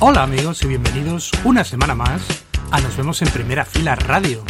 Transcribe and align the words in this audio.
Hola 0.00 0.22
amigos 0.22 0.62
y 0.62 0.66
bienvenidos 0.68 1.30
una 1.44 1.64
semana 1.64 1.94
más 1.94 2.20
a 2.70 2.80
Nos 2.80 2.96
vemos 2.96 3.22
en 3.22 3.28
primera 3.28 3.64
fila 3.64 3.94
radio. 3.94 4.44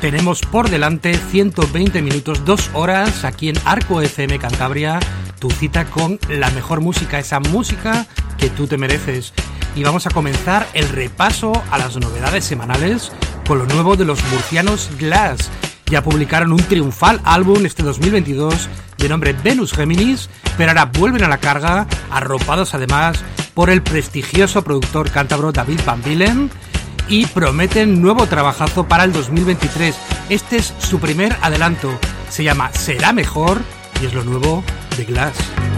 Tenemos 0.00 0.40
por 0.40 0.70
delante 0.70 1.14
120 1.14 2.00
minutos, 2.00 2.42
2 2.46 2.70
horas 2.72 3.24
aquí 3.26 3.50
en 3.50 3.56
Arco 3.66 4.00
FM 4.00 4.38
Cantabria, 4.38 4.98
tu 5.40 5.50
cita 5.50 5.86
con 5.86 6.20
la 6.28 6.50
mejor 6.50 6.80
música, 6.80 7.18
esa 7.18 7.40
música 7.40 8.06
que 8.38 8.50
tú 8.50 8.66
te 8.66 8.78
mereces. 8.78 9.32
Y 9.74 9.82
vamos 9.82 10.06
a 10.06 10.10
comenzar 10.10 10.68
el 10.74 10.88
repaso 10.88 11.52
a 11.70 11.78
las 11.78 11.96
novedades 11.96 12.44
semanales 12.44 13.10
con 13.46 13.58
lo 13.58 13.66
nuevo 13.66 13.96
de 13.96 14.04
los 14.04 14.22
murcianos 14.30 14.90
Glass. 14.98 15.50
Ya 15.86 16.02
publicaron 16.02 16.52
un 16.52 16.62
triunfal 16.62 17.20
álbum 17.24 17.64
este 17.66 17.82
2022 17.82 18.68
de 18.98 19.08
nombre 19.08 19.32
Venus 19.32 19.72
Géminis, 19.72 20.28
pero 20.56 20.70
ahora 20.70 20.84
vuelven 20.84 21.24
a 21.24 21.28
la 21.28 21.38
carga, 21.38 21.86
arropados 22.10 22.74
además 22.74 23.24
por 23.54 23.70
el 23.70 23.82
prestigioso 23.82 24.62
productor 24.62 25.10
cántabro 25.10 25.52
David 25.52 25.80
Van 25.84 26.02
Villen 26.02 26.50
y 27.08 27.26
prometen 27.26 28.00
nuevo 28.00 28.26
trabajazo 28.26 28.86
para 28.86 29.04
el 29.04 29.12
2023. 29.12 29.96
Este 30.28 30.58
es 30.58 30.74
su 30.78 31.00
primer 31.00 31.36
adelanto. 31.42 31.90
Se 32.28 32.44
llama 32.44 32.70
Será 32.72 33.12
Mejor 33.12 33.60
y 34.00 34.06
es 34.06 34.14
lo 34.14 34.22
nuevo 34.22 34.62
de 34.96 35.04
Glass. 35.04 35.69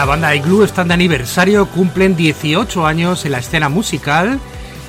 Banda 0.00 0.34
Igloo 0.34 0.64
están 0.64 0.88
de 0.88 0.94
aniversario, 0.94 1.66
cumplen 1.66 2.16
18 2.16 2.86
años 2.86 3.24
en 3.24 3.32
la 3.32 3.38
escena 3.38 3.68
musical 3.68 4.40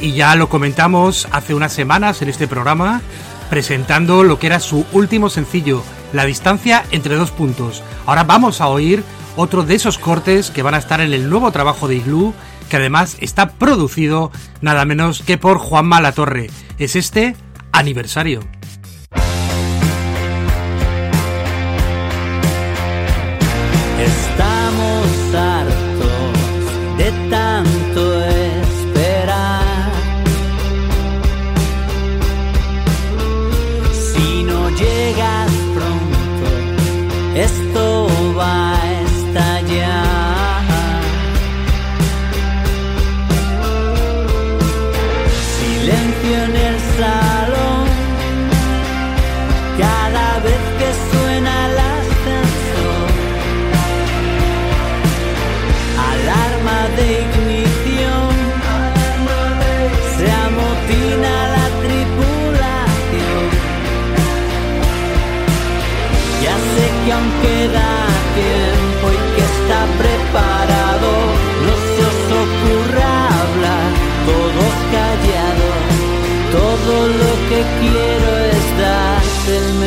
y 0.00 0.12
ya 0.12 0.34
lo 0.36 0.48
comentamos 0.48 1.28
hace 1.32 1.52
unas 1.52 1.72
semanas 1.72 2.22
en 2.22 2.28
este 2.28 2.46
programa 2.46 3.02
presentando 3.50 4.22
lo 4.22 4.38
que 4.38 4.46
era 4.46 4.60
su 4.60 4.86
último 4.92 5.28
sencillo, 5.28 5.82
La 6.12 6.24
distancia 6.24 6.84
entre 6.92 7.16
dos 7.16 7.32
puntos. 7.32 7.82
Ahora 8.06 8.22
vamos 8.22 8.60
a 8.60 8.68
oír 8.68 9.02
otro 9.36 9.64
de 9.64 9.74
esos 9.74 9.98
cortes 9.98 10.50
que 10.50 10.62
van 10.62 10.74
a 10.74 10.78
estar 10.78 11.00
en 11.00 11.12
el 11.12 11.28
nuevo 11.28 11.50
trabajo 11.50 11.88
de 11.88 11.96
Igloo, 11.96 12.32
que 12.70 12.76
además 12.76 13.16
está 13.20 13.50
producido 13.50 14.30
nada 14.60 14.84
menos 14.84 15.22
que 15.22 15.38
por 15.38 15.58
Juanma 15.58 16.00
Latorre. 16.00 16.50
Es 16.78 16.96
este 16.96 17.36
aniversario 17.72 18.40
estamos 24.74 25.34
hartos 25.34 26.98
de 26.98 27.12
tanto 27.30 28.24
es. 28.24 28.53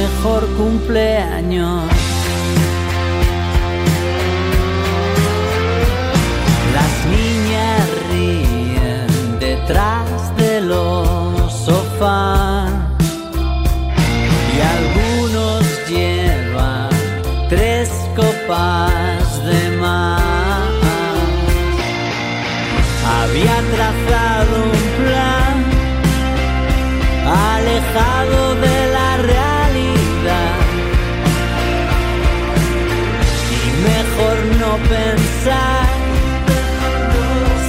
Mejor 0.07 0.47
cumpleaños. 0.55 1.96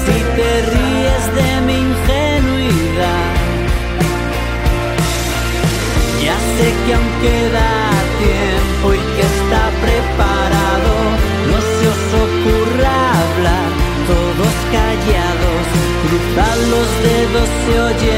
Si 0.05 0.19
te 0.37 0.51
ríes 0.73 1.25
de 1.39 1.51
mi 1.67 1.77
ingenuidad. 1.87 3.35
Ya 6.25 6.37
sé 6.57 6.67
que 6.85 6.95
aún 6.95 7.11
queda 7.23 7.71
tiempo 8.27 8.87
y 8.95 9.03
que 9.15 9.25
está 9.35 9.63
preparado, 9.85 10.93
no 11.51 11.59
se 11.75 11.85
os 11.95 12.05
ocurra 12.25 12.97
hablar, 13.23 13.71
todos 14.11 14.55
callados, 14.77 15.65
cruzad 16.03 16.57
los 16.75 16.89
dedos 17.07 17.49
se 17.65 17.81
oyen 17.81 18.18